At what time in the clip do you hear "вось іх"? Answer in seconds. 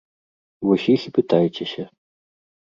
0.69-1.05